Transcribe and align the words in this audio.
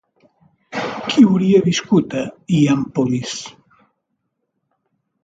Qui 1.09 1.25
hauria 1.33 1.59
viscut 1.67 2.15
a 2.21 2.25
Hiàmpolis? 2.55 3.35